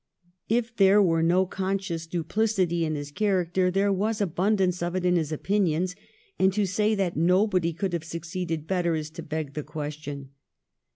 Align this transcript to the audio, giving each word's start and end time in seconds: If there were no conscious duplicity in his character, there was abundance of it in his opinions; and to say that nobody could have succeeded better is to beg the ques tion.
If 0.49 0.75
there 0.77 0.99
were 0.99 1.21
no 1.21 1.45
conscious 1.45 2.07
duplicity 2.07 2.83
in 2.85 2.95
his 2.95 3.11
character, 3.11 3.69
there 3.69 3.93
was 3.93 4.19
abundance 4.19 4.81
of 4.81 4.95
it 4.95 5.05
in 5.05 5.15
his 5.15 5.31
opinions; 5.31 5.95
and 6.39 6.51
to 6.53 6.65
say 6.65 6.95
that 6.95 7.15
nobody 7.15 7.71
could 7.71 7.93
have 7.93 8.03
succeeded 8.03 8.65
better 8.65 8.95
is 8.95 9.11
to 9.11 9.21
beg 9.21 9.53
the 9.53 9.61
ques 9.61 9.93
tion. 9.97 10.31